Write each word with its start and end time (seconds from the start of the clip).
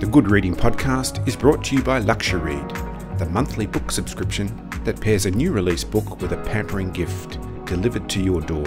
The 0.00 0.08
Good 0.10 0.28
Reading 0.28 0.56
Podcast 0.56 1.26
is 1.26 1.36
brought 1.36 1.62
to 1.66 1.76
you 1.76 1.82
by 1.82 2.00
Luxuread, 2.00 3.16
the 3.16 3.26
monthly 3.26 3.64
book 3.64 3.92
subscription 3.92 4.68
that 4.82 5.00
pairs 5.00 5.24
a 5.24 5.30
new 5.30 5.52
release 5.52 5.84
book 5.84 6.20
with 6.20 6.32
a 6.32 6.36
pampering 6.38 6.90
gift 6.90 7.38
delivered 7.64 8.10
to 8.10 8.20
your 8.20 8.40
door. 8.40 8.66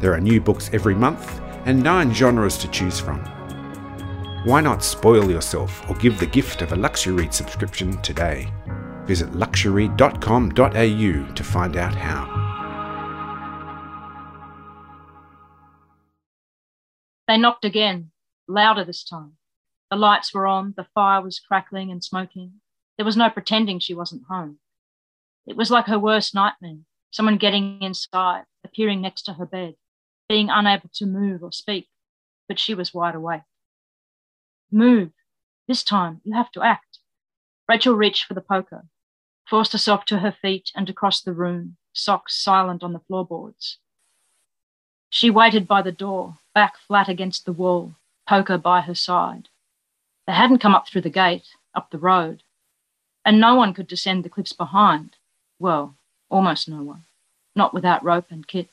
There 0.00 0.12
are 0.12 0.20
new 0.20 0.38
books 0.38 0.68
every 0.74 0.94
month 0.94 1.40
and 1.64 1.82
nine 1.82 2.12
genres 2.12 2.58
to 2.58 2.68
choose 2.68 3.00
from. 3.00 3.20
Why 4.44 4.60
not 4.60 4.84
spoil 4.84 5.30
yourself 5.30 5.88
or 5.88 5.96
give 5.96 6.20
the 6.20 6.26
gift 6.26 6.60
of 6.60 6.72
a 6.72 6.76
Luxuread 6.76 7.32
subscription 7.32 7.96
today? 8.02 8.52
Visit 9.06 9.32
luxuread.com.au 9.32 11.34
to 11.34 11.42
find 11.42 11.76
out 11.78 11.94
how. 11.94 12.26
They 17.26 17.38
knocked 17.38 17.64
again, 17.64 18.10
louder 18.46 18.84
this 18.84 19.02
time. 19.02 19.38
The 19.90 19.96
lights 19.96 20.32
were 20.32 20.46
on, 20.46 20.74
the 20.76 20.86
fire 20.94 21.20
was 21.20 21.40
crackling 21.40 21.90
and 21.90 22.02
smoking. 22.02 22.60
There 22.96 23.06
was 23.06 23.16
no 23.16 23.30
pretending 23.30 23.78
she 23.78 23.94
wasn't 23.94 24.24
home. 24.28 24.58
It 25.46 25.56
was 25.56 25.70
like 25.70 25.86
her 25.86 25.98
worst 25.98 26.34
nightmare 26.34 26.84
someone 27.10 27.36
getting 27.36 27.82
inside, 27.82 28.44
appearing 28.64 29.00
next 29.00 29.22
to 29.22 29.34
her 29.34 29.46
bed, 29.46 29.74
being 30.28 30.48
unable 30.48 30.88
to 30.94 31.06
move 31.06 31.42
or 31.42 31.52
speak, 31.52 31.88
but 32.48 32.58
she 32.58 32.74
was 32.74 32.94
wide 32.94 33.14
awake. 33.14 33.42
Move. 34.70 35.10
This 35.66 35.82
time, 35.82 36.20
you 36.24 36.34
have 36.34 36.50
to 36.52 36.62
act. 36.62 36.98
Rachel 37.68 37.94
reached 37.94 38.24
for 38.24 38.34
the 38.34 38.40
poker, 38.40 38.86
forced 39.48 39.72
herself 39.72 40.04
to 40.06 40.18
her 40.18 40.32
feet 40.32 40.70
and 40.74 40.88
across 40.88 41.20
the 41.20 41.32
room, 41.32 41.76
socks 41.92 42.36
silent 42.36 42.82
on 42.82 42.92
the 42.92 43.00
floorboards. 43.00 43.78
She 45.08 45.30
waited 45.30 45.66
by 45.66 45.82
the 45.82 45.92
door, 45.92 46.38
back 46.54 46.76
flat 46.78 47.08
against 47.08 47.44
the 47.44 47.52
wall, 47.52 47.96
poker 48.28 48.58
by 48.58 48.82
her 48.82 48.94
side. 48.94 49.48
They 50.30 50.36
hadn't 50.36 50.58
come 50.58 50.76
up 50.76 50.86
through 50.86 51.00
the 51.00 51.10
gate, 51.10 51.56
up 51.74 51.90
the 51.90 51.98
road, 51.98 52.44
and 53.24 53.40
no 53.40 53.56
one 53.56 53.74
could 53.74 53.88
descend 53.88 54.24
the 54.24 54.28
cliffs 54.28 54.52
behind. 54.52 55.16
Well, 55.58 55.96
almost 56.28 56.68
no 56.68 56.84
one, 56.84 57.02
not 57.56 57.74
without 57.74 58.04
rope 58.04 58.26
and 58.30 58.46
kit. 58.46 58.68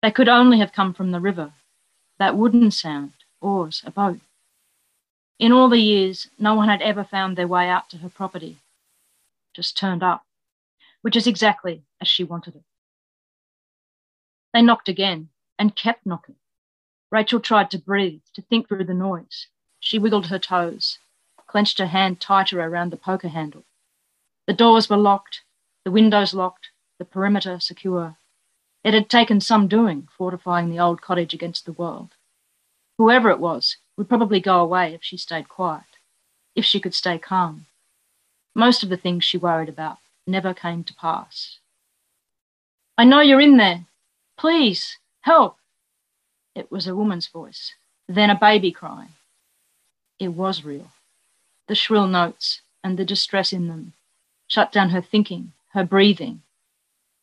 They 0.00 0.10
could 0.10 0.30
only 0.30 0.58
have 0.58 0.72
come 0.72 0.94
from 0.94 1.10
the 1.10 1.20
river, 1.20 1.52
that 2.18 2.38
wooden 2.38 2.70
sound, 2.70 3.12
oars, 3.42 3.82
a 3.84 3.90
boat. 3.90 4.20
In 5.38 5.52
all 5.52 5.68
the 5.68 5.78
years, 5.78 6.30
no 6.38 6.54
one 6.54 6.70
had 6.70 6.80
ever 6.80 7.04
found 7.04 7.36
their 7.36 7.46
way 7.46 7.68
out 7.68 7.90
to 7.90 7.98
her 7.98 8.08
property, 8.08 8.56
just 9.52 9.76
turned 9.76 10.02
up, 10.02 10.24
which 11.02 11.16
is 11.16 11.26
exactly 11.26 11.82
as 12.00 12.08
she 12.08 12.24
wanted 12.24 12.56
it. 12.56 12.64
They 14.54 14.62
knocked 14.62 14.88
again 14.88 15.28
and 15.58 15.76
kept 15.76 16.06
knocking. 16.06 16.36
Rachel 17.10 17.40
tried 17.40 17.70
to 17.72 17.78
breathe, 17.78 18.22
to 18.32 18.40
think 18.40 18.68
through 18.68 18.84
the 18.84 18.94
noise. 18.94 19.48
She 19.80 19.98
wiggled 19.98 20.26
her 20.26 20.38
toes, 20.38 20.98
clenched 21.46 21.78
her 21.78 21.86
hand 21.86 22.20
tighter 22.20 22.60
around 22.60 22.90
the 22.90 22.96
poker 22.96 23.28
handle. 23.28 23.64
The 24.46 24.52
doors 24.52 24.88
were 24.88 24.96
locked, 24.96 25.42
the 25.84 25.90
windows 25.90 26.34
locked, 26.34 26.70
the 26.98 27.04
perimeter 27.04 27.60
secure. 27.60 28.16
It 28.84 28.94
had 28.94 29.08
taken 29.08 29.40
some 29.40 29.68
doing, 29.68 30.08
fortifying 30.16 30.70
the 30.70 30.78
old 30.78 31.00
cottage 31.02 31.34
against 31.34 31.66
the 31.66 31.72
world. 31.72 32.14
Whoever 32.98 33.30
it 33.30 33.40
was 33.40 33.76
would 33.96 34.08
probably 34.08 34.40
go 34.40 34.60
away 34.60 34.94
if 34.94 35.02
she 35.02 35.16
stayed 35.16 35.48
quiet, 35.48 35.98
if 36.54 36.64
she 36.64 36.80
could 36.80 36.94
stay 36.94 37.18
calm. 37.18 37.66
Most 38.54 38.82
of 38.82 38.88
the 38.88 38.96
things 38.96 39.24
she 39.24 39.36
worried 39.36 39.68
about 39.68 39.98
never 40.26 40.54
came 40.54 40.84
to 40.84 40.94
pass. 40.94 41.58
I 42.96 43.04
know 43.04 43.20
you're 43.20 43.40
in 43.40 43.56
there. 43.56 43.86
Please, 44.38 44.98
help. 45.22 45.58
It 46.54 46.70
was 46.70 46.86
a 46.86 46.96
woman's 46.96 47.26
voice, 47.26 47.74
then 48.08 48.30
a 48.30 48.38
baby 48.38 48.72
crying. 48.72 49.10
It 50.18 50.28
was 50.28 50.64
real. 50.64 50.92
The 51.68 51.74
shrill 51.74 52.06
notes 52.06 52.62
and 52.82 52.98
the 52.98 53.04
distress 53.04 53.52
in 53.52 53.68
them 53.68 53.92
shut 54.48 54.72
down 54.72 54.90
her 54.90 55.02
thinking, 55.02 55.52
her 55.72 55.84
breathing. 55.84 56.42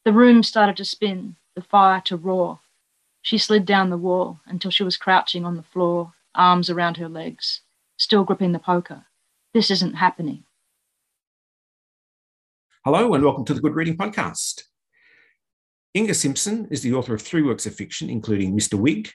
The 0.06 0.14
room 0.14 0.44
started 0.44 0.78
to 0.78 0.86
spin, 0.86 1.36
the 1.56 1.62
fire 1.62 2.02
to 2.06 2.18
roar. 2.18 2.59
She 3.22 3.38
slid 3.38 3.66
down 3.66 3.90
the 3.90 3.98
wall 3.98 4.42
until 4.46 4.70
she 4.70 4.84
was 4.84 4.98
crouching 4.98 5.46
on 5.46 5.56
the 5.56 5.64
floor, 5.64 6.14
arms 6.36 6.70
around 6.70 6.98
her 6.98 7.09
legs, 7.09 7.62
still 7.98 8.24
gripping 8.24 8.52
the 8.52 8.59
poker. 8.59 9.06
This 9.53 9.72
isn't 9.72 9.96
happening. 9.96 10.44
Hello, 12.86 13.14
and 13.14 13.24
welcome 13.24 13.46
to 13.46 13.53
the 13.53 13.62
Good 13.62 13.76
Reading 13.76 13.98
Podcast. 13.98 14.64
Inga 15.96 16.14
Simpson 16.14 16.68
is 16.70 16.82
the 16.82 16.94
author 16.94 17.14
of 17.14 17.22
three 17.22 17.42
works 17.42 17.66
of 17.66 17.74
fiction, 17.74 18.09
including 18.09 18.56
Mr. 18.56 18.74
Wigg, 18.74 19.14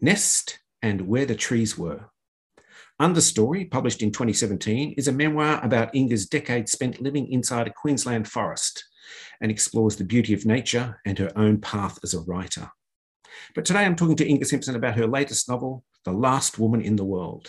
Nest, 0.00 0.58
and 0.80 1.02
Where 1.02 1.26
the 1.26 1.34
Trees 1.34 1.76
Were. 1.76 2.09
Understory, 3.00 3.70
published 3.70 4.02
in 4.02 4.12
2017, 4.12 4.92
is 4.98 5.08
a 5.08 5.12
memoir 5.12 5.58
about 5.64 5.94
Inga's 5.94 6.26
decade 6.26 6.68
spent 6.68 7.00
living 7.00 7.32
inside 7.32 7.66
a 7.66 7.72
Queensland 7.72 8.28
forest 8.28 8.84
and 9.40 9.50
explores 9.50 9.96
the 9.96 10.04
beauty 10.04 10.34
of 10.34 10.44
nature 10.44 11.00
and 11.06 11.18
her 11.18 11.32
own 11.34 11.62
path 11.62 11.98
as 12.04 12.12
a 12.12 12.20
writer. 12.20 12.70
But 13.54 13.64
today 13.64 13.86
I'm 13.86 13.96
talking 13.96 14.16
to 14.16 14.28
Inga 14.28 14.44
Simpson 14.44 14.76
about 14.76 14.98
her 14.98 15.06
latest 15.06 15.48
novel, 15.48 15.82
The 16.04 16.12
Last 16.12 16.58
Woman 16.58 16.82
in 16.82 16.96
the 16.96 17.04
World. 17.06 17.48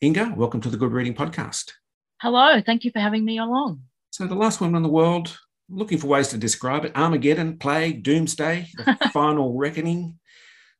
Inga, 0.00 0.34
welcome 0.36 0.60
to 0.60 0.70
the 0.70 0.76
Good 0.76 0.92
Reading 0.92 1.14
Podcast. 1.14 1.72
Hello, 2.20 2.62
thank 2.64 2.84
you 2.84 2.92
for 2.92 3.00
having 3.00 3.24
me 3.24 3.38
along. 3.38 3.82
So, 4.10 4.28
The 4.28 4.36
Last 4.36 4.60
Woman 4.60 4.76
in 4.76 4.84
the 4.84 4.88
World, 4.88 5.36
looking 5.68 5.98
for 5.98 6.06
ways 6.06 6.28
to 6.28 6.38
describe 6.38 6.84
it 6.84 6.96
Armageddon, 6.96 7.58
plague, 7.58 8.04
doomsday, 8.04 8.68
the 8.76 8.96
final 9.12 9.58
reckoning. 9.58 10.20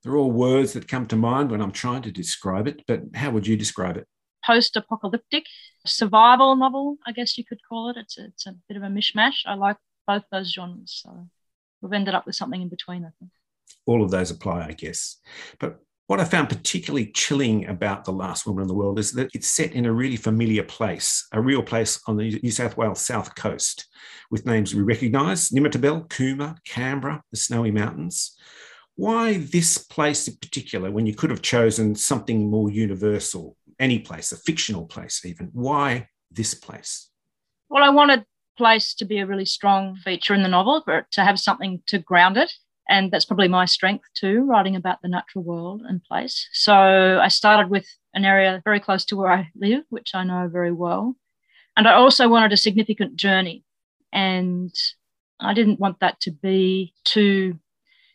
They're 0.05 0.17
all 0.17 0.31
words 0.31 0.75
that 0.75 0.87
come 0.87 1.07
to 1.07 1.17
mind 1.17 1.51
when 1.51 1.63
I'm 1.63 1.73
trying 1.73 2.03
to 2.03 2.13
describe 2.13 2.69
it, 2.69 2.83
but 2.87 3.01
how 3.15 3.31
would 3.31 3.47
you 3.47 3.57
describe 3.57 3.97
it? 3.97 4.07
Post 4.45 4.77
apocalyptic 4.77 5.47
survival 5.87 6.55
novel, 6.57 6.99
I 7.07 7.13
guess 7.13 7.39
you 7.39 7.45
could 7.45 7.61
call 7.67 7.89
it. 7.89 7.97
It's 7.97 8.19
a, 8.19 8.27
it's 8.27 8.47
a 8.47 8.55
bit 8.69 8.77
of 8.77 8.83
a 8.83 8.89
mishmash. 8.89 9.39
I 9.47 9.55
like 9.55 9.79
both 10.07 10.25
those 10.31 10.53
genres. 10.53 11.01
So 11.03 11.29
we've 11.81 11.93
ended 11.93 12.15
up 12.15 12.27
with 12.27 12.35
something 12.35 12.61
in 12.61 12.69
between, 12.69 13.05
I 13.05 13.11
think. 13.19 13.31
All 13.87 14.03
of 14.03 14.11
those 14.11 14.31
apply, 14.31 14.67
I 14.67 14.73
guess. 14.73 15.17
But 15.59 15.79
what 16.07 16.21
I 16.21 16.25
found 16.25 16.51
particularly 16.51 17.07
chilling 17.07 17.67
about 17.67 18.05
The 18.05 18.13
Last 18.13 18.47
Woman 18.47 18.63
in 18.63 18.69
the 18.69 18.75
World 18.75 18.99
is 18.99 19.13
that 19.13 19.31
it's 19.33 19.49
set 19.49 19.73
in 19.73 19.87
a 19.87 19.93
really 19.93 20.17
familiar 20.17 20.63
place, 20.63 21.27
a 21.33 21.41
real 21.41 21.63
place 21.63 21.99
on 22.07 22.19
the 22.19 22.39
New 22.43 22.51
South 22.51 22.77
Wales 22.77 23.01
south 23.01 23.35
coast, 23.35 23.87
with 24.31 24.45
names 24.45 24.75
we 24.75 24.83
recognise 24.83 25.49
Nimmitabel, 25.49 26.09
Cooma, 26.09 26.59
Canberra, 26.67 27.23
the 27.31 27.39
Snowy 27.39 27.71
Mountains. 27.71 28.37
Why 28.97 29.39
this 29.39 29.79
place 29.79 30.29
in 30.29 30.37
particular 30.37 30.91
when 30.91 31.07
you 31.07 31.15
could 31.15 31.31
have 31.31 31.43
chosen 31.43 31.95
something 31.95 32.51
more 32.51 32.71
universal, 32.71 33.57
any 33.79 33.99
place, 33.99 34.33
a 34.33 34.37
fictional 34.37 34.87
place 34.87 35.25
even? 35.25 35.51
Why 35.53 36.09
this 36.31 36.55
place? 36.55 37.11
Well, 37.69 37.83
I 37.83 37.91
wanted 37.91 38.25
place 38.57 38.95
to 38.95 39.05
be 39.05 39.19
a 39.19 39.27
really 39.27 39.45
strong 39.45 39.97
feature 39.97 40.35
in 40.35 40.43
the 40.43 40.49
novel, 40.49 40.83
but 40.87 41.11
to 41.13 41.25
have 41.25 41.41
something 41.41 41.83
to 41.87 41.99
ground 41.99 42.37
it. 42.37 42.53
And 42.89 43.11
that's 43.11 43.25
probably 43.25 43.49
my 43.49 43.65
strength 43.65 44.05
too, 44.15 44.45
writing 44.45 44.77
about 44.77 45.01
the 45.03 45.09
natural 45.09 45.43
world 45.43 45.83
and 45.89 46.05
place. 46.05 46.49
So 46.53 47.19
I 47.21 47.29
started 47.29 47.71
with 47.71 47.87
an 48.13 48.25
area 48.25 48.61
very 48.65 48.79
close 48.79 49.05
to 49.07 49.17
where 49.17 49.33
I 49.33 49.51
live, 49.57 49.85
which 49.89 50.15
I 50.15 50.23
know 50.23 50.49
very 50.53 50.73
well. 50.73 51.17
And 51.77 51.89
I 51.89 51.95
also 51.95 52.29
wanted 52.29 52.53
a 52.53 52.57
significant 52.57 53.17
journey. 53.17 53.65
And 54.13 54.73
I 55.41 55.55
didn't 55.55 55.81
want 55.81 56.01
that 56.01 56.21
to 56.21 56.31
be 56.31 56.95
too 57.05 57.59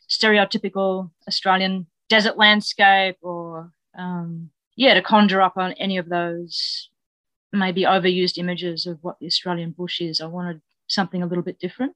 stereotypical 0.10 1.12
Australian 1.28 1.88
desert 2.10 2.38
landscape 2.38 3.18
or, 3.22 3.72
um, 3.98 4.50
yeah, 4.76 4.94
to 4.94 5.02
conjure 5.02 5.42
up 5.42 5.58
on 5.58 5.74
any 5.74 5.98
of 5.98 6.10
those 6.10 6.90
maybe 7.52 7.84
overused 7.84 8.38
images 8.38 8.86
of 8.86 9.00
what 9.02 9.18
the 9.20 9.26
Australian 9.26 9.72
bush 9.72 10.02
is. 10.02 10.22
I 10.22 10.26
wanted 10.26 10.62
something 10.88 11.22
a 11.22 11.26
little 11.26 11.44
bit 11.44 11.60
different. 11.60 11.94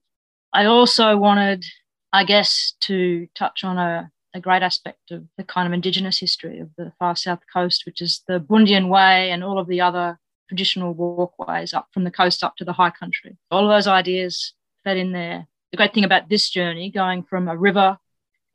I 0.52 0.64
also 0.66 1.16
wanted, 1.16 1.64
I 2.12 2.24
guess, 2.24 2.74
to 2.82 3.26
touch 3.34 3.64
on 3.64 3.78
a, 3.78 4.10
a 4.34 4.40
great 4.40 4.62
aspect 4.62 5.10
of 5.10 5.24
the 5.36 5.44
kind 5.44 5.66
of 5.66 5.72
Indigenous 5.72 6.18
history 6.18 6.60
of 6.60 6.70
the 6.76 6.92
far 6.98 7.16
south 7.16 7.40
coast, 7.52 7.84
which 7.86 8.00
is 8.00 8.22
the 8.28 8.40
Bundian 8.40 8.88
Way 8.88 9.30
and 9.30 9.42
all 9.42 9.58
of 9.58 9.66
the 9.66 9.80
other 9.80 10.18
traditional 10.48 10.92
walkways 10.92 11.72
up 11.72 11.88
from 11.92 12.04
the 12.04 12.10
coast 12.10 12.44
up 12.44 12.56
to 12.56 12.64
the 12.64 12.72
high 12.72 12.90
country. 12.90 13.36
All 13.50 13.64
of 13.64 13.70
those 13.70 13.86
ideas 13.86 14.52
fed 14.84 14.96
in 14.96 15.12
there. 15.12 15.46
The 15.70 15.76
great 15.76 15.94
thing 15.94 16.04
about 16.04 16.28
this 16.28 16.50
journey, 16.50 16.90
going 16.90 17.24
from 17.24 17.48
a 17.48 17.56
river 17.56 17.98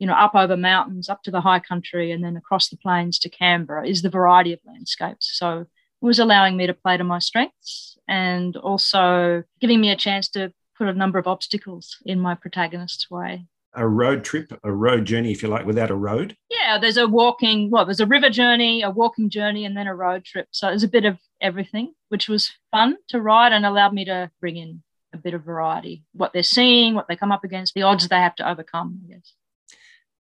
you 0.00 0.06
know, 0.06 0.14
up 0.14 0.34
over 0.34 0.56
mountains, 0.56 1.08
up 1.08 1.22
to 1.22 1.30
the 1.30 1.42
high 1.42 1.60
country, 1.60 2.10
and 2.10 2.24
then 2.24 2.36
across 2.36 2.68
the 2.68 2.76
plains 2.76 3.18
to 3.20 3.28
Canberra 3.28 3.86
is 3.86 4.02
the 4.02 4.10
variety 4.10 4.52
of 4.52 4.58
landscapes. 4.66 5.30
So 5.38 5.60
it 5.60 5.66
was 6.00 6.18
allowing 6.18 6.56
me 6.56 6.66
to 6.66 6.74
play 6.74 6.96
to 6.96 7.04
my 7.04 7.18
strengths 7.18 7.98
and 8.08 8.56
also 8.56 9.44
giving 9.60 9.80
me 9.80 9.90
a 9.90 9.96
chance 9.96 10.28
to 10.30 10.52
put 10.76 10.88
a 10.88 10.94
number 10.94 11.18
of 11.18 11.26
obstacles 11.26 11.98
in 12.06 12.18
my 12.18 12.34
protagonist's 12.34 13.10
way. 13.10 13.46
A 13.74 13.86
road 13.86 14.24
trip, 14.24 14.58
a 14.64 14.72
road 14.72 15.04
journey, 15.04 15.30
if 15.30 15.42
you 15.42 15.48
like, 15.48 15.66
without 15.66 15.90
a 15.90 15.94
road? 15.94 16.34
Yeah, 16.48 16.78
there's 16.80 16.96
a 16.96 17.06
walking, 17.06 17.70
well, 17.70 17.84
there's 17.84 18.00
a 18.00 18.06
river 18.06 18.30
journey, 18.30 18.82
a 18.82 18.90
walking 18.90 19.28
journey, 19.28 19.66
and 19.66 19.76
then 19.76 19.86
a 19.86 19.94
road 19.94 20.24
trip. 20.24 20.48
So 20.50 20.68
there's 20.68 20.82
a 20.82 20.88
bit 20.88 21.04
of 21.04 21.18
everything, 21.42 21.92
which 22.08 22.26
was 22.26 22.50
fun 22.70 22.96
to 23.08 23.20
ride 23.20 23.52
and 23.52 23.66
allowed 23.66 23.92
me 23.92 24.06
to 24.06 24.30
bring 24.40 24.56
in 24.56 24.82
a 25.12 25.18
bit 25.18 25.34
of 25.34 25.44
variety, 25.44 26.04
what 26.14 26.32
they're 26.32 26.42
seeing, 26.42 26.94
what 26.94 27.06
they 27.06 27.16
come 27.16 27.32
up 27.32 27.44
against, 27.44 27.74
the 27.74 27.82
odds 27.82 28.08
they 28.08 28.16
have 28.16 28.34
to 28.36 28.48
overcome, 28.48 29.02
I 29.04 29.12
guess. 29.12 29.34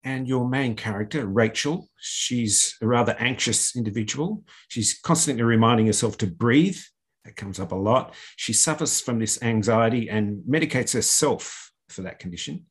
And 0.04 0.28
your 0.28 0.48
main 0.48 0.76
character, 0.76 1.26
Rachel, 1.28 1.90
she's 2.00 2.76
a 2.82 2.88
rather 2.88 3.16
anxious 3.20 3.76
individual. 3.76 4.44
She's 4.70 4.98
constantly 4.98 5.44
reminding 5.44 5.88
herself 5.88 6.18
to 6.20 6.28
breathe. 6.28 6.78
That 7.26 7.36
comes 7.36 7.60
up 7.60 7.74
a 7.74 7.76
lot. 7.76 8.16
She 8.38 8.54
suffers 8.54 9.02
from 9.02 9.20
this 9.20 9.42
anxiety 9.44 10.10
and 10.10 10.42
medicates 10.50 10.94
herself 10.94 11.72
for 11.90 12.02
that 12.04 12.20
condition. 12.20 12.66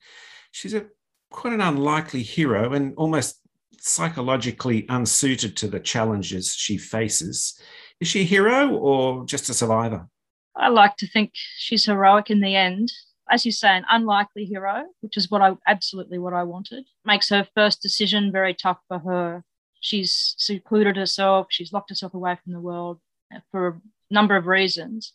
She's 0.53 0.73
a 0.73 0.87
quite 1.31 1.53
an 1.53 1.61
unlikely 1.61 2.23
hero 2.23 2.73
and 2.73 2.95
almost 2.97 3.41
psychologically 3.79 4.87
unsuited 4.89 5.57
to 5.57 5.69
the 5.69 5.81
challenges 5.81 6.55
she 6.55 6.79
faces. 6.79 7.61
Is 8.01 8.09
she 8.09 8.21
a 8.21 8.25
hero 8.25 8.71
or 8.71 9.25
just 9.27 9.49
a 9.49 9.55
survivor? 9.55 10.09
I 10.57 10.69
like 10.69 10.97
to 10.97 11.09
think 11.09 11.33
she's 11.35 11.85
heroic 11.85 12.31
in 12.31 12.41
the 12.41 12.57
end. 12.57 12.91
As 13.31 13.45
you 13.45 13.53
say, 13.53 13.69
an 13.69 13.85
unlikely 13.91 14.45
hero, 14.45 14.85
which 15.01 15.17
is 15.17 15.31
what 15.31 15.43
I 15.43 15.53
absolutely 15.67 16.19
what 16.19 16.35
I 16.35 16.45
wanted. 16.45 16.87
Makes 17.05 17.29
her 17.31 17.47
first 17.55 17.83
decision 17.83 18.33
very 18.33 18.55
tough 18.55 18.79
for 18.89 18.99
her. 19.01 19.45
She's 19.81 20.35
secluded 20.39 20.97
herself, 20.97 21.47
she's 21.51 21.73
locked 21.73 21.91
herself 21.91 22.15
away 22.15 22.37
from 22.43 22.53
the 22.53 22.61
world 22.61 23.01
for 23.51 23.69
a 23.69 23.81
number 24.11 24.37
of 24.37 24.47
reasons. 24.47 25.13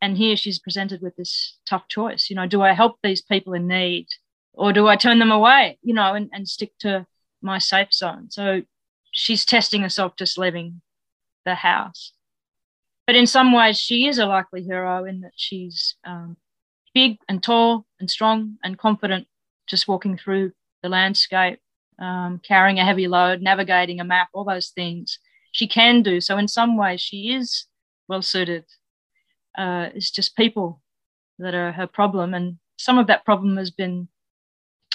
And 0.00 0.16
here 0.16 0.36
she's 0.36 0.58
presented 0.58 1.00
with 1.00 1.16
this 1.16 1.58
tough 1.66 1.88
choice. 1.88 2.28
You 2.28 2.36
know, 2.36 2.46
do 2.46 2.62
I 2.62 2.72
help 2.72 2.98
these 3.02 3.22
people 3.22 3.54
in 3.54 3.66
need 3.66 4.06
or 4.52 4.72
do 4.72 4.86
I 4.86 4.96
turn 4.96 5.18
them 5.18 5.32
away, 5.32 5.78
you 5.82 5.94
know, 5.94 6.14
and, 6.14 6.30
and 6.32 6.48
stick 6.48 6.72
to 6.80 7.06
my 7.40 7.58
safe 7.58 7.92
zone? 7.92 8.30
So 8.30 8.62
she's 9.10 9.44
testing 9.44 9.82
herself 9.82 10.16
just 10.16 10.38
leaving 10.38 10.82
the 11.44 11.54
house. 11.54 12.12
But 13.06 13.16
in 13.16 13.26
some 13.26 13.52
ways, 13.52 13.78
she 13.78 14.06
is 14.06 14.18
a 14.18 14.26
likely 14.26 14.62
hero 14.62 15.04
in 15.04 15.20
that 15.22 15.32
she's 15.36 15.96
um, 16.04 16.36
big 16.94 17.18
and 17.28 17.42
tall 17.42 17.86
and 18.00 18.10
strong 18.10 18.56
and 18.62 18.78
confident, 18.78 19.26
just 19.66 19.88
walking 19.88 20.16
through 20.16 20.52
the 20.82 20.88
landscape, 20.88 21.58
um, 21.98 22.40
carrying 22.42 22.78
a 22.78 22.84
heavy 22.84 23.08
load, 23.08 23.42
navigating 23.42 24.00
a 24.00 24.04
map, 24.04 24.28
all 24.32 24.44
those 24.44 24.70
things 24.70 25.18
she 25.52 25.66
can 25.66 26.02
do. 26.02 26.20
So, 26.20 26.36
in 26.38 26.48
some 26.48 26.76
ways, 26.76 27.00
she 27.00 27.32
is 27.34 27.66
well 28.08 28.22
suited. 28.22 28.64
Uh, 29.56 29.88
it's 29.94 30.10
just 30.10 30.36
people 30.36 30.80
that 31.38 31.54
are 31.54 31.72
her 31.72 31.86
problem. 31.86 32.34
And 32.34 32.58
some 32.76 32.98
of 32.98 33.06
that 33.06 33.24
problem 33.24 33.56
has 33.56 33.70
been 33.70 34.08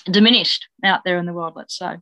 diminished 0.05 0.67
out 0.83 1.01
there 1.05 1.17
in 1.17 1.25
the 1.25 1.33
world, 1.33 1.53
let's 1.55 1.77
say. 1.77 1.97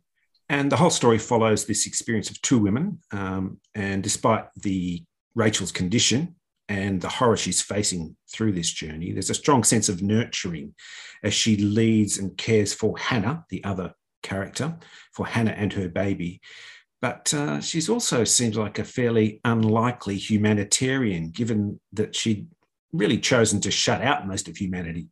And 0.49 0.71
the 0.71 0.77
whole 0.77 0.89
story 0.89 1.17
follows 1.17 1.65
this 1.65 1.85
experience 1.85 2.29
of 2.29 2.41
two 2.41 2.57
women. 2.57 2.99
Um, 3.11 3.59
and 3.75 4.01
despite 4.01 4.45
the 4.55 5.03
Rachel's 5.35 5.71
condition 5.71 6.35
and 6.69 7.01
the 7.01 7.09
horror 7.09 7.37
she's 7.37 7.61
facing 7.61 8.15
through 8.31 8.51
this 8.51 8.71
journey, 8.71 9.11
there's 9.11 9.29
a 9.29 9.35
strong 9.35 9.63
sense 9.63 9.89
of 9.89 10.01
nurturing 10.01 10.75
as 11.23 11.33
she 11.33 11.57
leads 11.57 12.17
and 12.17 12.37
cares 12.37 12.73
for 12.73 12.97
Hannah, 12.97 13.45
the 13.49 13.63
other 13.63 13.93
character, 14.23 14.77
for 15.13 15.25
Hannah 15.25 15.51
and 15.51 15.71
her 15.73 15.87
baby. 15.87 16.41
But 17.01 17.33
uh, 17.33 17.61
she's 17.61 17.89
also 17.89 18.23
seems 18.23 18.57
like 18.57 18.79
a 18.79 18.83
fairly 18.83 19.39
unlikely 19.45 20.17
humanitarian, 20.17 21.29
given 21.29 21.79
that 21.93 22.15
she'd 22.15 22.47
really 22.91 23.19
chosen 23.19 23.61
to 23.61 23.71
shut 23.71 24.01
out 24.01 24.27
most 24.27 24.47
of 24.47 24.57
humanity. 24.57 25.07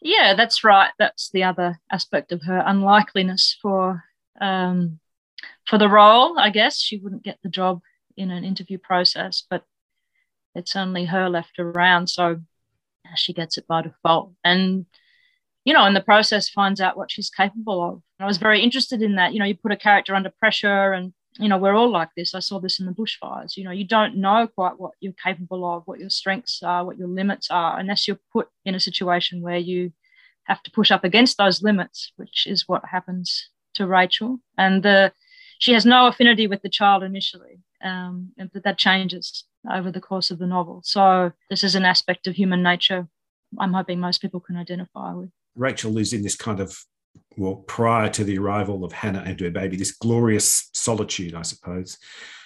Yeah, 0.00 0.34
that's 0.36 0.62
right. 0.62 0.90
That's 0.98 1.30
the 1.30 1.44
other 1.44 1.80
aspect 1.90 2.30
of 2.30 2.42
her 2.42 2.62
unlikeliness 2.64 3.56
for 3.60 4.04
um, 4.40 5.00
for 5.66 5.78
the 5.78 5.88
role. 5.88 6.38
I 6.38 6.50
guess 6.50 6.78
she 6.78 6.98
wouldn't 6.98 7.24
get 7.24 7.38
the 7.42 7.48
job 7.48 7.80
in 8.16 8.30
an 8.30 8.44
interview 8.44 8.78
process, 8.78 9.44
but 9.48 9.64
it's 10.54 10.76
only 10.76 11.06
her 11.06 11.28
left 11.28 11.58
around, 11.58 12.08
so 12.08 12.40
she 13.16 13.32
gets 13.32 13.58
it 13.58 13.66
by 13.66 13.82
default. 13.82 14.32
And 14.44 14.86
you 15.64 15.72
know, 15.72 15.86
in 15.86 15.94
the 15.94 16.00
process, 16.00 16.48
finds 16.48 16.80
out 16.80 16.96
what 16.96 17.10
she's 17.10 17.30
capable 17.30 17.82
of. 17.82 18.02
I 18.20 18.26
was 18.26 18.36
very 18.36 18.60
interested 18.60 19.02
in 19.02 19.16
that. 19.16 19.32
You 19.32 19.38
know, 19.38 19.46
you 19.46 19.56
put 19.56 19.72
a 19.72 19.76
character 19.76 20.14
under 20.14 20.30
pressure 20.30 20.92
and 20.92 21.12
you 21.38 21.48
know, 21.48 21.58
we're 21.58 21.74
all 21.74 21.90
like 21.90 22.10
this. 22.16 22.34
I 22.34 22.38
saw 22.38 22.60
this 22.60 22.78
in 22.78 22.86
the 22.86 22.92
bushfires. 22.92 23.56
You 23.56 23.64
know, 23.64 23.72
you 23.72 23.84
don't 23.84 24.16
know 24.16 24.46
quite 24.46 24.78
what 24.78 24.92
you're 25.00 25.12
capable 25.12 25.64
of, 25.64 25.82
what 25.84 25.98
your 25.98 26.10
strengths 26.10 26.62
are, 26.62 26.84
what 26.84 26.96
your 26.96 27.08
limits 27.08 27.50
are, 27.50 27.78
unless 27.78 28.06
you're 28.06 28.20
put 28.32 28.48
in 28.64 28.74
a 28.74 28.80
situation 28.80 29.42
where 29.42 29.58
you 29.58 29.92
have 30.44 30.62
to 30.62 30.70
push 30.70 30.92
up 30.92 31.02
against 31.02 31.36
those 31.36 31.62
limits, 31.62 32.12
which 32.16 32.46
is 32.46 32.68
what 32.68 32.84
happens 32.84 33.48
to 33.74 33.86
Rachel. 33.86 34.38
And 34.56 34.82
the 34.82 35.12
she 35.58 35.72
has 35.72 35.86
no 35.86 36.06
affinity 36.06 36.46
with 36.46 36.62
the 36.62 36.68
child 36.68 37.02
initially, 37.02 37.60
um, 37.82 38.32
and 38.36 38.50
that 38.52 38.78
changes 38.78 39.44
over 39.72 39.90
the 39.90 40.00
course 40.00 40.30
of 40.30 40.38
the 40.38 40.46
novel. 40.46 40.80
So 40.84 41.32
this 41.50 41.64
is 41.64 41.74
an 41.74 41.84
aspect 41.84 42.26
of 42.26 42.34
human 42.34 42.62
nature 42.62 43.08
I'm 43.58 43.72
hoping 43.72 44.00
most 44.00 44.20
people 44.20 44.40
can 44.40 44.56
identify 44.56 45.12
with. 45.12 45.30
Rachel 45.54 45.98
is 45.98 46.12
in 46.12 46.22
this 46.22 46.36
kind 46.36 46.60
of 46.60 46.76
well, 47.36 47.56
prior 47.68 48.08
to 48.10 48.24
the 48.24 48.38
arrival 48.38 48.84
of 48.84 48.92
Hannah 48.92 49.22
and 49.24 49.38
her 49.40 49.50
baby, 49.50 49.76
this 49.76 49.92
glorious 49.92 50.68
solitude, 50.72 51.34
I 51.34 51.42
suppose. 51.42 51.98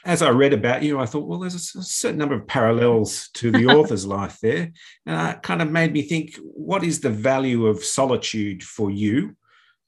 As 0.05 0.23
I 0.23 0.31
read 0.31 0.53
about 0.53 0.83
you, 0.83 0.99
I 0.99 1.07
thought, 1.07 1.27
well, 1.27 1.39
there's 1.39 1.55
a 1.55 1.83
certain 1.83 2.19
number 2.19 2.35
of 2.35 2.47
parallels 2.47 3.29
to 3.35 3.51
the 3.51 3.67
author's 3.75 4.07
life 4.07 4.39
there. 4.41 4.71
And 5.07 5.37
it 5.37 5.43
kind 5.43 5.63
of 5.63 5.71
made 5.71 5.93
me 5.93 6.03
think, 6.03 6.37
what 6.43 6.85
is 6.85 7.01
the 7.01 7.11
value 7.11 7.67
of 7.67 7.85
solitude 7.85 8.63
for 8.63 8.91
you 8.91 9.37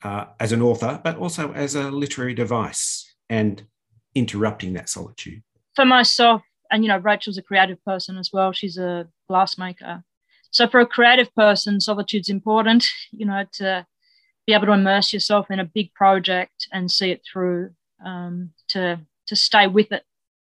uh, 0.02 0.26
as 0.38 0.52
an 0.52 0.62
author, 0.62 1.00
but 1.02 1.16
also 1.16 1.52
as 1.52 1.74
a 1.74 1.90
literary 1.90 2.34
device 2.34 3.14
and 3.28 3.62
interrupting 4.14 4.74
that 4.74 4.88
solitude? 4.88 5.42
For 5.76 5.84
myself, 5.84 6.42
and 6.70 6.84
you 6.84 6.88
know, 6.88 6.98
Rachel's 6.98 7.38
a 7.38 7.42
creative 7.42 7.82
person 7.84 8.18
as 8.18 8.30
well. 8.32 8.52
She's 8.52 8.78
a 8.78 9.08
glassmaker. 9.30 10.02
So 10.50 10.66
for 10.66 10.80
a 10.80 10.86
creative 10.86 11.34
person, 11.34 11.80
solitude's 11.80 12.28
important, 12.28 12.86
you 13.12 13.24
know, 13.26 13.44
to 13.54 13.86
be 14.46 14.54
able 14.54 14.66
to 14.66 14.72
immerse 14.72 15.12
yourself 15.12 15.50
in 15.50 15.60
a 15.60 15.64
big 15.64 15.94
project 15.94 16.66
and 16.72 16.90
see 16.90 17.10
it 17.10 17.22
through 17.30 17.70
um, 18.04 18.50
to 18.68 19.00
to 19.26 19.36
stay 19.36 19.66
with 19.68 19.92
it 19.92 20.02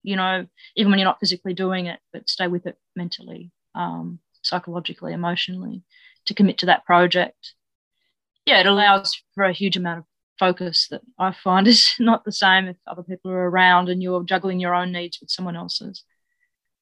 you 0.03 0.17
know 0.17 0.47
even 0.77 0.91
when 0.91 0.99
you're 0.99 1.09
not 1.09 1.21
physically 1.21 1.55
doing 1.55 1.87
it 1.87 1.99
but 2.13 2.29
stay 2.29 2.47
with 2.47 2.67
it 2.67 2.77
mentally 2.95 3.51
um, 3.75 4.19
psychologically 4.43 5.13
emotionally 5.13 5.83
to 6.25 6.35
commit 6.35 6.59
to 6.59 6.67
that 6.67 6.85
project 6.85 7.55
yeah 8.47 8.61
it 8.61 8.67
allows 8.67 9.21
for 9.35 9.45
a 9.45 9.53
huge 9.53 9.77
amount 9.77 9.99
of 9.99 10.05
focus 10.39 10.89
that 10.91 11.03
i 11.19 11.33
find 11.33 11.67
is 11.67 11.93
not 11.99 12.25
the 12.25 12.33
same 12.33 12.67
if 12.67 12.77
other 12.87 13.03
people 13.03 13.31
are 13.31 13.51
around 13.51 13.89
and 13.89 14.03
you're 14.03 14.23
juggling 14.25 14.61
your 14.61 14.75
own 14.75 14.93
needs 14.93 15.19
with 15.21 15.31
someone 15.31 15.57
else's 15.57 16.05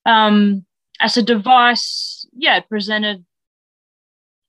um, 0.05 0.65
as 1.01 1.17
a 1.17 1.23
device 1.23 2.27
yeah 2.33 2.57
it 2.59 2.69
presented 2.69 3.25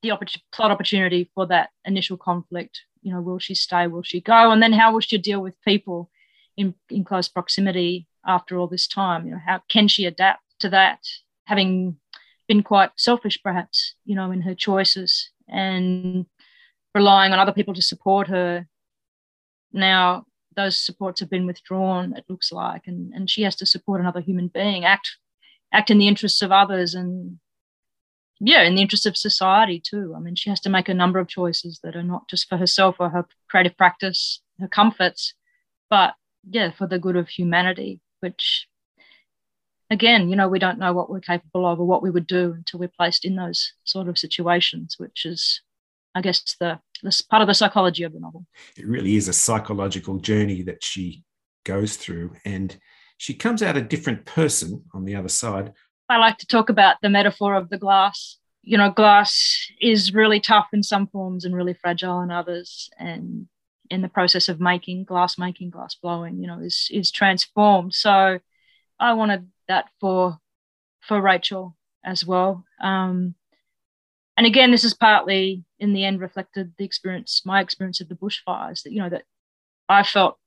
the 0.01 0.09
oppor- 0.09 0.41
plot 0.51 0.71
opportunity 0.71 1.29
for 1.33 1.45
that 1.47 1.69
initial 1.85 2.17
conflict. 2.17 2.81
You 3.01 3.13
know, 3.13 3.21
will 3.21 3.39
she 3.39 3.55
stay? 3.55 3.87
Will 3.87 4.03
she 4.03 4.21
go? 4.21 4.51
And 4.51 4.61
then 4.61 4.73
how 4.73 4.93
will 4.93 4.99
she 4.99 5.17
deal 5.17 5.41
with 5.41 5.61
people 5.63 6.09
in, 6.55 6.73
in 6.89 7.03
close 7.03 7.27
proximity 7.27 8.07
after 8.25 8.57
all 8.57 8.67
this 8.67 8.87
time? 8.87 9.25
You 9.25 9.33
know, 9.33 9.41
how 9.45 9.61
can 9.69 9.87
she 9.87 10.05
adapt 10.05 10.43
to 10.59 10.69
that? 10.69 10.99
Having 11.45 11.97
been 12.47 12.63
quite 12.63 12.91
selfish, 12.97 13.39
perhaps, 13.41 13.95
you 14.05 14.15
know, 14.15 14.31
in 14.31 14.41
her 14.41 14.55
choices 14.55 15.31
and 15.47 16.25
relying 16.93 17.31
on 17.31 17.39
other 17.39 17.53
people 17.53 17.73
to 17.73 17.81
support 17.81 18.27
her. 18.27 18.67
Now, 19.73 20.25
those 20.55 20.77
supports 20.77 21.19
have 21.19 21.29
been 21.29 21.45
withdrawn, 21.45 22.15
it 22.17 22.25
looks 22.27 22.51
like, 22.51 22.83
and, 22.87 23.13
and 23.13 23.29
she 23.29 23.43
has 23.43 23.55
to 23.57 23.65
support 23.65 24.01
another 24.01 24.21
human 24.21 24.47
being, 24.47 24.85
act 24.85 25.17
act 25.73 25.91
in 25.91 25.97
the 25.97 26.07
interests 26.07 26.41
of 26.41 26.51
others 26.51 26.95
and 26.95 27.39
yeah, 28.39 28.63
in 28.63 28.75
the 28.75 28.81
interests 28.81 29.05
of 29.05 29.17
society 29.17 29.81
too. 29.83 30.13
I 30.15 30.19
mean, 30.19 30.35
she 30.35 30.49
has 30.49 30.59
to 30.61 30.69
make 30.69 30.89
a 30.89 30.93
number 30.93 31.19
of 31.19 31.27
choices 31.27 31.79
that 31.83 31.95
are 31.95 32.03
not 32.03 32.29
just 32.29 32.47
for 32.47 32.57
herself 32.57 32.97
or 32.99 33.09
her 33.09 33.25
creative 33.49 33.75
practice, 33.75 34.41
her 34.59 34.67
comforts, 34.67 35.33
but 35.89 36.13
yeah, 36.49 36.71
for 36.71 36.87
the 36.87 36.99
good 36.99 37.15
of 37.15 37.29
humanity, 37.29 37.99
which 38.19 38.67
again, 39.89 40.29
you 40.29 40.35
know, 40.35 40.47
we 40.47 40.59
don't 40.59 40.79
know 40.79 40.93
what 40.93 41.09
we're 41.09 41.19
capable 41.19 41.65
of 41.65 41.79
or 41.79 41.85
what 41.85 42.03
we 42.03 42.11
would 42.11 42.27
do 42.27 42.53
until 42.53 42.79
we're 42.79 42.89
placed 42.89 43.25
in 43.25 43.35
those 43.35 43.73
sort 43.83 44.07
of 44.07 44.17
situations, 44.17 44.95
which 44.97 45.25
is, 45.25 45.61
I 46.13 46.21
guess, 46.21 46.55
the 46.59 46.79
this 47.03 47.21
part 47.21 47.41
of 47.41 47.47
the 47.47 47.53
psychology 47.53 48.03
of 48.03 48.13
the 48.13 48.19
novel. 48.19 48.45
It 48.77 48.87
really 48.87 49.15
is 49.15 49.27
a 49.27 49.33
psychological 49.33 50.17
journey 50.17 50.61
that 50.63 50.83
she 50.83 51.23
goes 51.65 51.97
through, 51.97 52.33
and 52.45 52.75
she 53.17 53.33
comes 53.33 53.61
out 53.63 53.77
a 53.77 53.81
different 53.81 54.25
person 54.25 54.83
on 54.93 55.05
the 55.05 55.15
other 55.15 55.29
side. 55.29 55.73
I 56.09 56.17
like 56.17 56.37
to 56.37 56.47
talk 56.47 56.69
about 56.69 56.97
the 57.01 57.09
metaphor 57.09 57.55
of 57.55 57.69
the 57.69 57.77
glass. 57.77 58.37
You 58.63 58.77
know, 58.77 58.91
glass 58.91 59.69
is 59.81 60.13
really 60.13 60.39
tough 60.39 60.67
in 60.73 60.83
some 60.83 61.07
forms 61.07 61.45
and 61.45 61.55
really 61.55 61.73
fragile 61.73 62.21
in 62.21 62.31
others. 62.31 62.89
And 62.97 63.47
in 63.89 64.01
the 64.01 64.09
process 64.09 64.49
of 64.49 64.59
making 64.59 65.05
glass 65.05 65.37
making, 65.37 65.69
glass 65.69 65.95
blowing, 65.95 66.39
you 66.39 66.47
know, 66.47 66.59
is 66.59 66.89
is 66.91 67.11
transformed. 67.11 67.93
So 67.93 68.39
I 68.99 69.13
wanted 69.13 69.47
that 69.67 69.85
for 69.99 70.37
for 71.01 71.21
Rachel 71.21 71.75
as 72.03 72.25
well. 72.25 72.65
Um, 72.81 73.35
and 74.35 74.45
again, 74.45 74.71
this 74.71 74.83
is 74.83 74.93
partly 74.93 75.63
in 75.79 75.93
the 75.93 76.05
end 76.05 76.19
reflected 76.19 76.73
the 76.77 76.85
experience, 76.85 77.41
my 77.45 77.61
experience 77.61 78.01
of 78.01 78.09
the 78.09 78.15
bushfires 78.15 78.83
that, 78.83 78.91
you 78.91 78.99
know, 78.99 79.09
that 79.09 79.23
I 79.87 80.03
felt 80.03 80.37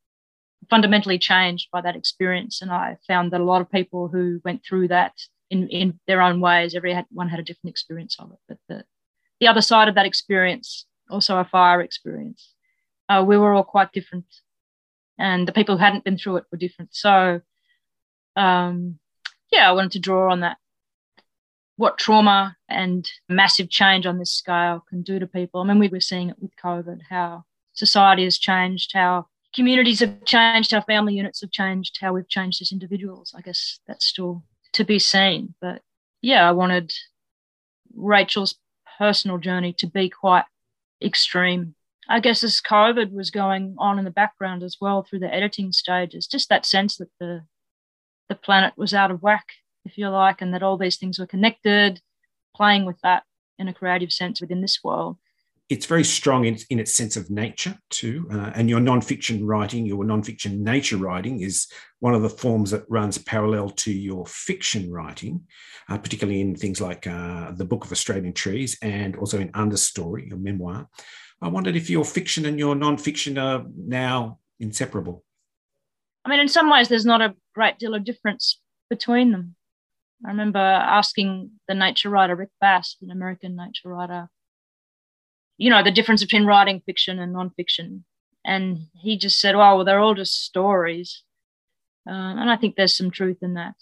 fundamentally 0.68 1.18
changed 1.18 1.68
by 1.72 1.80
that 1.80 1.96
experience. 1.96 2.62
And 2.62 2.70
I 2.70 2.96
found 3.06 3.32
that 3.32 3.40
a 3.40 3.44
lot 3.44 3.62
of 3.62 3.70
people 3.70 4.08
who 4.08 4.40
went 4.44 4.62
through 4.64 4.88
that 4.88 5.14
in, 5.50 5.68
in 5.68 5.98
their 6.06 6.22
own 6.22 6.40
ways. 6.40 6.74
Everyone 6.74 7.28
had 7.28 7.40
a 7.40 7.44
different 7.44 7.70
experience 7.70 8.16
of 8.18 8.32
it. 8.32 8.38
But 8.48 8.58
the, 8.68 8.84
the 9.40 9.48
other 9.48 9.62
side 9.62 9.88
of 9.88 9.94
that 9.96 10.06
experience, 10.06 10.86
also 11.10 11.38
a 11.38 11.44
fire 11.44 11.80
experience, 11.80 12.54
uh, 13.08 13.24
we 13.26 13.36
were 13.36 13.52
all 13.52 13.64
quite 13.64 13.92
different, 13.92 14.26
and 15.18 15.46
the 15.46 15.52
people 15.52 15.76
who 15.76 15.82
hadn't 15.82 16.04
been 16.04 16.16
through 16.16 16.36
it 16.36 16.44
were 16.52 16.58
different. 16.58 16.94
So, 16.94 17.40
um, 18.36 18.98
yeah, 19.50 19.68
I 19.68 19.72
wanted 19.72 19.92
to 19.92 19.98
draw 19.98 20.30
on 20.30 20.40
that. 20.40 20.58
What 21.80 21.96
trauma 21.96 22.58
and 22.68 23.10
massive 23.26 23.70
change 23.70 24.04
on 24.04 24.18
this 24.18 24.30
scale 24.30 24.84
can 24.86 25.00
do 25.00 25.18
to 25.18 25.26
people. 25.26 25.62
I 25.62 25.64
mean, 25.64 25.78
we 25.78 25.88
were 25.88 25.98
seeing 25.98 26.28
it 26.28 26.36
with 26.38 26.50
COVID, 26.62 27.00
how 27.08 27.44
society 27.72 28.24
has 28.24 28.36
changed, 28.36 28.90
how 28.92 29.28
communities 29.54 30.00
have 30.00 30.22
changed, 30.26 30.72
how 30.72 30.82
family 30.82 31.14
units 31.14 31.40
have 31.40 31.50
changed, 31.50 31.96
how 31.98 32.12
we've 32.12 32.28
changed 32.28 32.60
as 32.60 32.70
individuals. 32.70 33.32
I 33.34 33.40
guess 33.40 33.80
that's 33.88 34.04
still 34.04 34.44
to 34.74 34.84
be 34.84 34.98
seen. 34.98 35.54
But 35.58 35.80
yeah, 36.20 36.46
I 36.46 36.52
wanted 36.52 36.92
Rachel's 37.96 38.56
personal 38.98 39.38
journey 39.38 39.72
to 39.78 39.86
be 39.86 40.10
quite 40.10 40.44
extreme. 41.02 41.76
I 42.10 42.20
guess 42.20 42.44
as 42.44 42.60
COVID 42.60 43.10
was 43.10 43.30
going 43.30 43.76
on 43.78 43.98
in 43.98 44.04
the 44.04 44.10
background 44.10 44.62
as 44.62 44.76
well 44.82 45.02
through 45.02 45.20
the 45.20 45.34
editing 45.34 45.72
stages, 45.72 46.26
just 46.26 46.50
that 46.50 46.66
sense 46.66 46.98
that 46.98 47.08
the 47.18 47.44
the 48.28 48.34
planet 48.34 48.74
was 48.76 48.92
out 48.92 49.10
of 49.10 49.22
whack, 49.22 49.46
if 49.84 49.98
you 49.98 50.08
like, 50.08 50.40
and 50.40 50.54
that 50.54 50.62
all 50.62 50.76
these 50.76 50.96
things 50.96 51.18
were 51.18 51.26
connected, 51.26 52.00
playing 52.54 52.84
with 52.84 53.00
that 53.02 53.24
in 53.58 53.68
a 53.68 53.74
creative 53.74 54.12
sense 54.12 54.40
within 54.40 54.60
this 54.60 54.80
world 54.82 55.16
it's 55.70 55.86
very 55.86 56.02
strong 56.02 56.46
in, 56.46 56.58
in 56.68 56.80
its 56.80 56.92
sense 56.92 57.16
of 57.16 57.30
nature 57.30 57.78
too. 57.90 58.28
Uh, 58.30 58.50
and 58.56 58.68
your 58.68 58.80
nonfiction 58.80 59.38
writing, 59.42 59.86
your 59.86 60.04
nonfiction 60.04 60.58
nature 60.58 60.96
writing, 60.96 61.40
is 61.40 61.68
one 62.00 62.12
of 62.12 62.22
the 62.22 62.28
forms 62.28 62.72
that 62.72 62.84
runs 62.88 63.18
parallel 63.18 63.70
to 63.70 63.92
your 63.92 64.26
fiction 64.26 64.90
writing, 64.90 65.40
uh, 65.88 65.96
particularly 65.96 66.40
in 66.40 66.56
things 66.56 66.80
like 66.80 67.06
uh, 67.06 67.52
the 67.52 67.64
Book 67.64 67.84
of 67.84 67.92
Australian 67.92 68.32
Trees 68.32 68.76
and 68.82 69.14
also 69.16 69.38
in 69.38 69.52
Understory, 69.52 70.28
your 70.28 70.38
memoir. 70.38 70.88
I 71.40 71.46
wondered 71.46 71.76
if 71.76 71.88
your 71.88 72.04
fiction 72.04 72.46
and 72.46 72.58
your 72.58 72.74
nonfiction 72.74 73.40
are 73.40 73.64
now 73.76 74.40
inseparable. 74.58 75.24
I 76.24 76.30
mean, 76.30 76.40
in 76.40 76.48
some 76.48 76.68
ways, 76.68 76.88
there's 76.88 77.06
not 77.06 77.22
a 77.22 77.36
great 77.54 77.78
deal 77.78 77.94
of 77.94 78.04
difference 78.04 78.60
between 78.90 79.30
them. 79.30 79.54
I 80.24 80.28
remember 80.28 80.58
asking 80.58 81.50
the 81.66 81.74
nature 81.74 82.10
writer 82.10 82.36
Rick 82.36 82.50
Bass, 82.60 82.96
an 83.00 83.10
American 83.10 83.56
nature 83.56 83.88
writer, 83.88 84.28
you 85.56 85.70
know, 85.70 85.82
the 85.82 85.90
difference 85.90 86.22
between 86.22 86.46
writing 86.46 86.82
fiction 86.84 87.18
and 87.18 87.34
nonfiction. 87.34 88.02
And 88.44 88.86
he 88.94 89.16
just 89.16 89.40
said, 89.40 89.54
oh, 89.54 89.58
well, 89.58 89.84
they're 89.84 90.00
all 90.00 90.14
just 90.14 90.44
stories. 90.44 91.22
Uh, 92.06 92.12
and 92.12 92.50
I 92.50 92.56
think 92.56 92.76
there's 92.76 92.96
some 92.96 93.10
truth 93.10 93.38
in 93.42 93.54
that. 93.54 93.74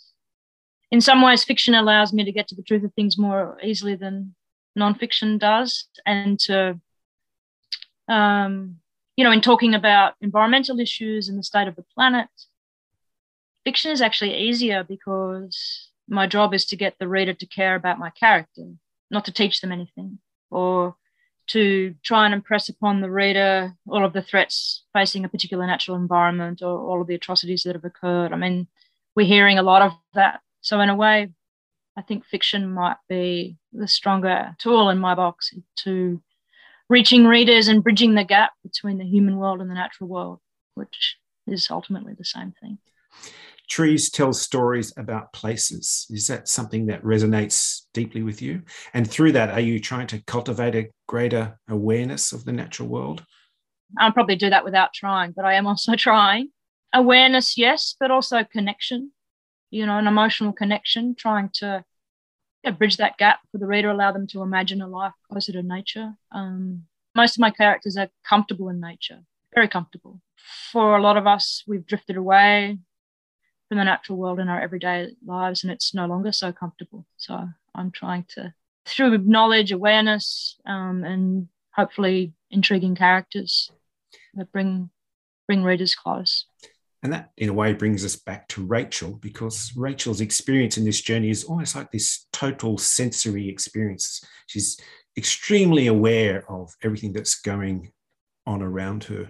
In 0.90 1.00
some 1.00 1.22
ways, 1.22 1.44
fiction 1.44 1.74
allows 1.74 2.12
me 2.12 2.24
to 2.24 2.32
get 2.32 2.48
to 2.48 2.54
the 2.54 2.62
truth 2.62 2.82
of 2.84 2.94
things 2.94 3.18
more 3.18 3.58
easily 3.62 3.94
than 3.94 4.34
nonfiction 4.78 5.38
does. 5.38 5.86
And 6.06 6.38
to, 6.40 6.80
um, 8.08 8.76
you 9.16 9.24
know, 9.24 9.32
in 9.32 9.40
talking 9.40 9.74
about 9.74 10.14
environmental 10.20 10.80
issues 10.80 11.28
and 11.28 11.38
the 11.38 11.42
state 11.42 11.68
of 11.68 11.76
the 11.76 11.84
planet, 11.94 12.28
fiction 13.64 13.90
is 13.92 14.00
actually 14.00 14.36
easier 14.36 14.82
because 14.82 15.87
my 16.08 16.26
job 16.26 16.54
is 16.54 16.64
to 16.66 16.76
get 16.76 16.96
the 16.98 17.08
reader 17.08 17.34
to 17.34 17.46
care 17.46 17.74
about 17.74 17.98
my 17.98 18.10
character, 18.10 18.64
not 19.10 19.24
to 19.26 19.32
teach 19.32 19.60
them 19.60 19.72
anything 19.72 20.18
or 20.50 20.96
to 21.48 21.94
try 22.02 22.24
and 22.24 22.34
impress 22.34 22.68
upon 22.68 23.00
the 23.00 23.10
reader 23.10 23.74
all 23.88 24.04
of 24.04 24.12
the 24.12 24.22
threats 24.22 24.84
facing 24.92 25.24
a 25.24 25.28
particular 25.28 25.66
natural 25.66 25.96
environment 25.96 26.62
or 26.62 26.78
all 26.78 27.00
of 27.00 27.06
the 27.06 27.14
atrocities 27.14 27.62
that 27.62 27.74
have 27.74 27.84
occurred. 27.84 28.32
I 28.32 28.36
mean, 28.36 28.68
we're 29.16 29.26
hearing 29.26 29.58
a 29.58 29.62
lot 29.62 29.82
of 29.82 29.92
that. 30.14 30.40
So, 30.60 30.80
in 30.80 30.90
a 30.90 30.96
way, 30.96 31.32
I 31.96 32.02
think 32.02 32.24
fiction 32.26 32.70
might 32.70 32.98
be 33.08 33.56
the 33.72 33.88
stronger 33.88 34.54
tool 34.58 34.90
in 34.90 34.98
my 34.98 35.14
box 35.14 35.52
to 35.78 36.22
reaching 36.88 37.26
readers 37.26 37.68
and 37.68 37.82
bridging 37.82 38.14
the 38.14 38.24
gap 38.24 38.52
between 38.62 38.98
the 38.98 39.04
human 39.04 39.36
world 39.36 39.60
and 39.60 39.70
the 39.70 39.74
natural 39.74 40.08
world, 40.08 40.40
which 40.74 41.16
is 41.46 41.68
ultimately 41.70 42.14
the 42.16 42.24
same 42.24 42.52
thing. 42.60 42.78
Trees 43.68 44.10
tell 44.10 44.32
stories 44.32 44.92
about 44.96 45.32
places. 45.32 46.06
Is 46.10 46.26
that 46.28 46.48
something 46.48 46.86
that 46.86 47.02
resonates 47.02 47.82
deeply 47.92 48.22
with 48.22 48.40
you? 48.40 48.62
And 48.94 49.08
through 49.08 49.32
that, 49.32 49.50
are 49.50 49.60
you 49.60 49.78
trying 49.78 50.06
to 50.08 50.22
cultivate 50.22 50.74
a 50.74 50.90
greater 51.06 51.58
awareness 51.68 52.32
of 52.32 52.44
the 52.44 52.52
natural 52.52 52.88
world? 52.88 53.24
I'll 53.98 54.12
probably 54.12 54.36
do 54.36 54.50
that 54.50 54.64
without 54.64 54.94
trying, 54.94 55.32
but 55.32 55.44
I 55.44 55.54
am 55.54 55.66
also 55.66 55.94
trying. 55.96 56.50
Awareness, 56.94 57.58
yes, 57.58 57.94
but 58.00 58.10
also 58.10 58.42
connection, 58.44 59.12
you 59.70 59.84
know, 59.84 59.98
an 59.98 60.06
emotional 60.06 60.52
connection, 60.52 61.14
trying 61.14 61.50
to 61.54 61.84
bridge 62.78 62.96
that 62.98 63.18
gap 63.18 63.40
for 63.52 63.58
the 63.58 63.66
reader, 63.66 63.90
allow 63.90 64.12
them 64.12 64.26
to 64.28 64.42
imagine 64.42 64.80
a 64.80 64.88
life 64.88 65.12
closer 65.30 65.52
to 65.52 65.62
nature. 65.62 66.14
Um, 66.32 66.84
most 67.14 67.36
of 67.36 67.40
my 67.40 67.50
characters 67.50 67.96
are 67.96 68.08
comfortable 68.26 68.68
in 68.68 68.80
nature, 68.80 69.20
very 69.54 69.68
comfortable. 69.68 70.20
For 70.72 70.96
a 70.96 71.02
lot 71.02 71.16
of 71.16 71.26
us, 71.26 71.62
we've 71.66 71.86
drifted 71.86 72.16
away 72.16 72.78
from 73.68 73.78
the 73.78 73.84
natural 73.84 74.18
world 74.18 74.40
in 74.40 74.48
our 74.48 74.60
everyday 74.60 75.14
lives 75.24 75.62
and 75.62 75.72
it's 75.72 75.94
no 75.94 76.06
longer 76.06 76.32
so 76.32 76.52
comfortable. 76.52 77.06
So 77.16 77.48
i'm 77.74 77.90
trying 77.90 78.24
to 78.34 78.52
through 78.86 79.18
knowledge 79.18 79.70
awareness 79.70 80.56
um, 80.66 81.04
and 81.04 81.48
hopefully 81.72 82.32
intriguing 82.50 82.94
characters 82.94 83.70
that 84.34 84.50
bring 84.50 84.90
bring 85.46 85.62
readers 85.62 85.94
close. 85.94 86.46
And 87.02 87.12
that 87.12 87.30
in 87.36 87.48
a 87.48 87.52
way 87.52 87.72
brings 87.74 88.04
us 88.04 88.16
back 88.16 88.48
to 88.48 88.64
rachel 88.64 89.12
because 89.20 89.72
rachel's 89.76 90.20
experience 90.20 90.76
in 90.76 90.84
this 90.84 91.00
journey 91.00 91.30
is 91.30 91.44
almost 91.44 91.76
like 91.76 91.92
this 91.92 92.26
total 92.32 92.78
sensory 92.78 93.48
experience. 93.48 94.24
She's 94.46 94.80
extremely 95.16 95.86
aware 95.86 96.50
of 96.50 96.74
everything 96.82 97.12
that's 97.12 97.40
going 97.40 97.92
on 98.46 98.62
around 98.62 99.04
her. 99.04 99.28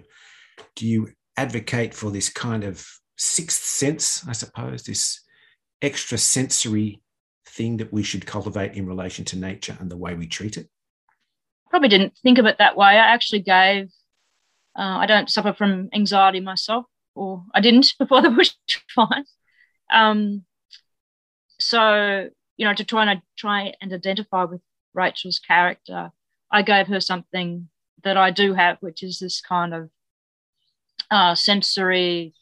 Do 0.75 0.87
you 0.87 1.09
advocate 1.37 1.93
for 1.93 2.11
this 2.11 2.29
kind 2.29 2.63
of 2.63 2.85
sixth 3.19 3.63
sense, 3.63 4.25
I 4.27 4.31
suppose, 4.31 4.83
this 4.83 5.21
extra 5.81 6.17
sensory 6.17 7.01
thing 7.45 7.77
that 7.77 7.91
we 7.91 8.01
should 8.01 8.25
cultivate 8.25 8.73
in 8.73 8.87
relation 8.87 9.25
to 9.25 9.37
nature 9.37 9.77
and 9.79 9.91
the 9.91 9.97
way 9.97 10.15
we 10.15 10.25
treat 10.25 10.57
it? 10.57 10.69
Probably 11.69 11.89
didn't 11.89 12.17
think 12.23 12.37
of 12.37 12.45
it 12.45 12.57
that 12.57 12.77
way. 12.77 12.87
I 12.87 13.13
actually 13.13 13.41
gave, 13.41 13.89
uh, 14.77 14.97
I 14.97 15.05
don't 15.05 15.29
suffer 15.29 15.53
from 15.53 15.89
anxiety 15.93 16.39
myself, 16.39 16.85
or 17.13 17.43
I 17.53 17.59
didn't 17.59 17.93
before 17.99 18.21
the 18.21 18.29
bushfires. 18.29 19.27
Um, 19.93 20.45
so, 21.59 22.29
you 22.55 22.65
know, 22.65 22.73
to 22.73 22.83
try 22.85 23.11
and 23.11 23.21
try 23.37 23.73
and 23.81 23.93
identify 23.93 24.45
with 24.45 24.61
Rachel's 24.93 25.39
character, 25.39 26.11
I 26.49 26.61
gave 26.61 26.87
her 26.87 27.01
something 27.01 27.69
that 28.03 28.15
I 28.15 28.31
do 28.31 28.53
have, 28.53 28.77
which 28.79 29.03
is 29.03 29.19
this 29.19 29.41
kind 29.41 29.73
of 29.73 29.89
uh, 31.11 31.35
sensory 31.35 32.33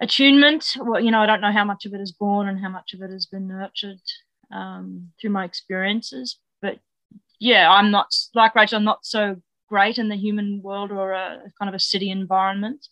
attunement. 0.00 0.64
Well 0.78 1.00
you 1.00 1.10
know 1.10 1.20
i 1.20 1.26
don't 1.26 1.40
know 1.40 1.52
how 1.52 1.64
much 1.64 1.86
of 1.86 1.94
it 1.94 2.00
is 2.00 2.12
born 2.12 2.48
and 2.48 2.58
how 2.58 2.68
much 2.68 2.94
of 2.94 3.02
it 3.02 3.10
has 3.10 3.26
been 3.26 3.48
nurtured 3.48 4.00
um, 4.52 5.10
through 5.20 5.30
my 5.30 5.44
experiences. 5.44 6.38
But 6.62 6.78
yeah 7.38 7.70
i'm 7.70 7.90
not 7.90 8.14
like 8.34 8.54
rachel 8.54 8.76
i'm 8.76 8.84
not 8.84 9.04
so 9.04 9.36
great 9.68 9.96
in 9.96 10.10
the 10.10 10.16
human 10.16 10.60
world 10.62 10.90
or 10.92 11.12
a 11.12 11.40
kind 11.58 11.68
of 11.68 11.74
a 11.74 11.80
city 11.80 12.10
environment. 12.10 12.86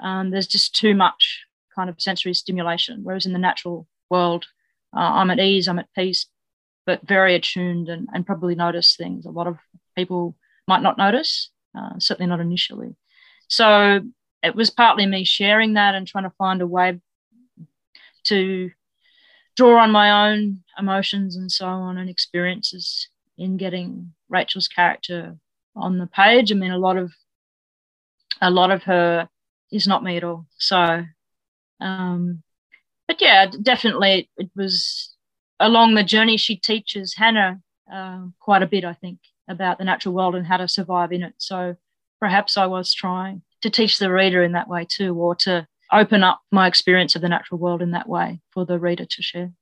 Um, 0.00 0.30
there's 0.30 0.46
just 0.46 0.74
too 0.74 0.94
much 0.94 1.44
kind 1.74 1.88
of 1.88 2.00
sensory 2.00 2.34
stimulation 2.34 3.00
whereas 3.02 3.26
in 3.26 3.32
the 3.32 3.38
natural 3.38 3.86
world 4.10 4.46
uh, 4.94 5.00
i'm 5.00 5.30
at 5.30 5.38
ease 5.38 5.68
i'm 5.68 5.78
at 5.78 5.92
peace 5.94 6.26
but 6.84 7.06
very 7.06 7.34
attuned 7.34 7.88
and, 7.88 8.06
and 8.12 8.26
probably 8.26 8.54
notice 8.54 8.96
things 8.96 9.24
a 9.24 9.30
lot 9.30 9.46
of 9.46 9.56
people 9.96 10.36
might 10.68 10.82
not 10.82 10.98
notice 10.98 11.50
uh, 11.76 11.98
certainly 11.98 12.28
not 12.28 12.40
initially. 12.40 12.96
So 13.48 14.00
it 14.46 14.54
was 14.54 14.70
partly 14.70 15.06
me 15.06 15.24
sharing 15.24 15.74
that 15.74 15.94
and 15.94 16.06
trying 16.06 16.24
to 16.24 16.32
find 16.38 16.62
a 16.62 16.66
way 16.66 17.00
to 18.24 18.70
draw 19.56 19.82
on 19.82 19.90
my 19.90 20.30
own 20.30 20.62
emotions 20.78 21.36
and 21.36 21.50
so 21.50 21.66
on 21.66 21.98
and 21.98 22.08
experiences 22.08 23.08
in 23.38 23.56
getting 23.56 24.12
Rachel's 24.28 24.68
character 24.68 25.36
on 25.74 25.98
the 25.98 26.06
page. 26.06 26.52
I 26.52 26.54
mean, 26.54 26.70
a 26.70 26.78
lot 26.78 26.96
of 26.96 27.12
a 28.40 28.50
lot 28.50 28.70
of 28.70 28.82
her 28.84 29.28
is 29.72 29.86
not 29.86 30.04
me 30.04 30.16
at 30.16 30.24
all. 30.24 30.46
So, 30.58 31.04
um, 31.80 32.42
but 33.08 33.20
yeah, 33.20 33.46
definitely 33.62 34.30
it 34.36 34.50
was 34.54 35.14
along 35.58 35.94
the 35.94 36.04
journey. 36.04 36.36
She 36.36 36.56
teaches 36.56 37.14
Hannah 37.16 37.60
uh, 37.92 38.26
quite 38.40 38.62
a 38.62 38.66
bit, 38.66 38.84
I 38.84 38.92
think, 38.92 39.18
about 39.48 39.78
the 39.78 39.84
natural 39.84 40.14
world 40.14 40.34
and 40.34 40.46
how 40.46 40.58
to 40.58 40.68
survive 40.68 41.12
in 41.12 41.22
it. 41.22 41.34
So 41.38 41.76
perhaps 42.20 42.56
I 42.56 42.66
was 42.66 42.92
trying 42.92 43.42
to 43.62 43.70
teach 43.70 43.98
the 43.98 44.12
reader 44.12 44.42
in 44.42 44.52
that 44.52 44.68
way 44.68 44.86
too, 44.88 45.14
or 45.14 45.34
to 45.36 45.66
open 45.92 46.22
up 46.22 46.40
my 46.50 46.66
experience 46.66 47.14
of 47.16 47.22
the 47.22 47.28
natural 47.28 47.58
world 47.58 47.82
in 47.82 47.92
that 47.92 48.08
way 48.08 48.40
for 48.52 48.64
the 48.64 48.78
reader 48.78 49.04
to 49.04 49.22
share. 49.22 49.52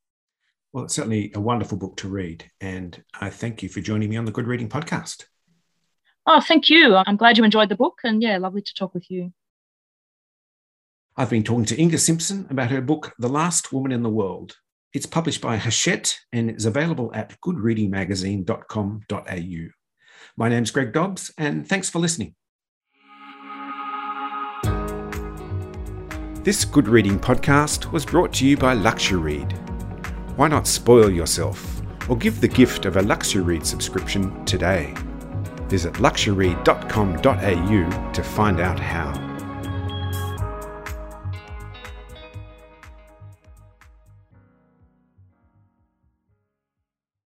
Well, 0.73 0.85
it's 0.85 0.95
certainly 0.95 1.33
a 1.35 1.41
wonderful 1.41 1.79
book 1.79 1.97
to 1.99 2.09
read. 2.09 2.51
And 2.61 3.03
I 3.21 3.31
thank 3.31 3.63
you 3.63 3.69
for 3.69 3.81
joining 3.81 4.11
me 4.11 4.17
on 4.17 4.25
the 4.25 4.33
Good 4.33 4.49
Reading 4.49 4.69
Podcast. 4.69 5.27
Oh, 6.27 6.41
thank 6.41 6.69
you. 6.69 6.97
I'm 6.97 7.17
glad 7.17 7.39
you 7.39 7.45
enjoyed 7.45 7.69
the 7.69 7.77
book. 7.77 8.01
And 8.03 8.21
yeah, 8.23 8.39
lovely 8.39 8.63
to 8.63 8.75
talk 8.75 8.93
with 8.95 9.09
you. 9.11 9.33
I've 11.17 11.31
been 11.31 11.45
talking 11.45 11.67
to 11.67 11.81
Inga 11.81 11.99
Simpson 11.99 12.49
about 12.51 12.73
her 12.73 12.81
book, 12.81 13.15
The 13.21 13.29
Last 13.29 13.73
Woman 13.73 13.93
in 13.93 14.03
the 14.03 14.11
World. 14.11 14.57
It's 14.93 15.07
published 15.07 15.41
by 15.41 15.59
Hachette 15.59 16.19
and 16.33 16.51
is 16.51 16.67
available 16.67 17.13
at 17.15 17.41
goodreadingmagazine.com.au. 17.41 19.69
My 20.37 20.49
name's 20.49 20.73
Greg 20.73 20.93
Dobbs, 20.93 21.33
and 21.39 21.69
thanks 21.69 21.89
for 21.89 22.01
listening. 22.01 22.35
This 26.45 26.65
Good 26.67 26.89
Reading 26.89 27.19
podcast 27.19 27.91
was 27.91 28.05
brought 28.05 28.35
to 28.35 28.47
you 28.47 28.59
by 28.59 28.77
Luxuread. 28.77 29.51
Why 30.37 30.47
not 30.47 30.67
spoil 30.67 31.09
yourself 31.09 31.81
or 32.07 32.19
give 32.19 32.43
the 32.43 32.49
gift 32.49 32.85
of 32.85 32.99
a 32.99 33.01
Luxuread 33.01 33.65
subscription 33.65 34.45
today? 34.45 34.95
Visit 35.69 35.95
luxuread.com.au 35.95 38.13
to 38.13 38.23
find 38.23 38.61
out 38.61 38.79
how. 38.79 39.34